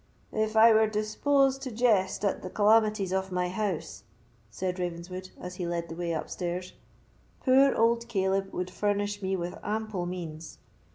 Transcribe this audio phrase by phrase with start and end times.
[0.33, 4.03] "If I were disposed to jest at the calamities of my house,"
[4.49, 6.73] said Ravenswood, as he led the way upstairs,
[7.45, 10.57] "poor old Caleb would furnish me with ample means.